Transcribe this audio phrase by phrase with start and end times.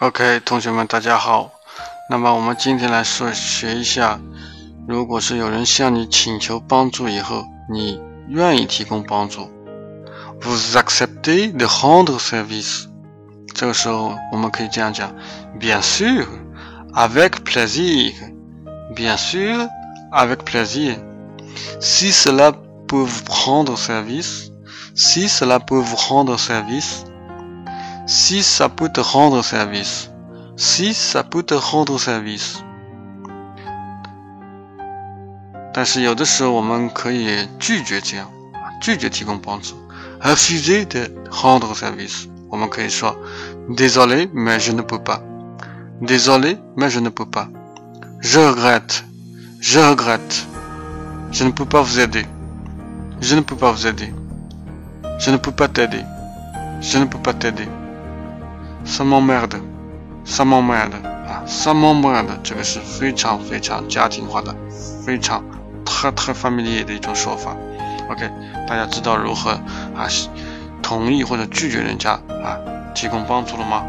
[0.00, 1.50] OK，同学们，大家好。
[2.08, 4.20] 那么我们今天来说学一下，
[4.86, 9.50] 如果是有人向你请求帮助以后，你愿意提供帮助
[10.40, 12.84] ？Vous acceptez de rendre service？
[13.56, 15.12] 这个时候我们可以这样讲
[15.58, 18.12] ：Bien sûr，avec plaisir。
[18.94, 20.96] Bien sûr，avec plaisir。
[21.80, 22.52] Si cela
[22.86, 27.02] peut vous rendre service，si cela peut vous rendre service。
[28.07, 30.09] Si ça peut te rendre service,
[30.57, 32.57] si ça peut te rendre service，
[35.73, 38.27] 但是有的时候我们可以拒绝这样，
[38.81, 39.75] 拒绝提供帮助。
[40.21, 43.15] Refuser de rendre service，我们可以说，
[43.69, 45.21] Désolé, mais je ne peux pas.
[46.01, 47.47] Désolé, mais je ne peux pas.
[48.19, 49.05] Je regrette,
[49.61, 50.45] je regrette.
[51.31, 52.25] Je ne peux pas vous aider.
[53.21, 54.13] Je ne peux pas vous aider.
[55.17, 56.03] Je ne peux pas t'aider.
[56.81, 57.67] Je ne peux pas t'aider.
[58.88, 59.50] Summer mad
[60.24, 60.90] summer mad
[61.28, 64.56] 啊 summer mad 这个是非常非常家庭化的，
[65.04, 65.44] 非常
[65.84, 67.54] 特特 family 的一种说法。
[68.10, 68.30] OK，
[68.66, 70.08] 大家知道如何啊
[70.82, 72.12] 同意或者拒绝人家
[72.42, 72.56] 啊
[72.94, 73.84] 提供帮助了吗？